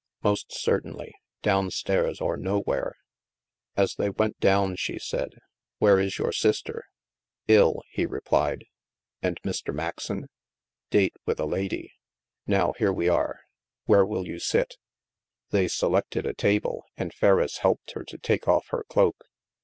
[0.15, 1.13] '* Most certainly.
[1.43, 2.95] Down stairs, or nowhere."
[3.77, 6.85] As they went down she said:*' Where is your sister?""
[7.47, 8.65] III," he replied.
[9.21, 9.73] *'AndMr.
[9.75, 10.27] Maxon?""
[10.89, 11.93] Date with a lady.
[12.47, 13.41] Now here we are
[13.85, 14.73] 1 Where will you sit?"
[15.51, 19.21] They selected a table, and Ferriss helped her to take off her cloak.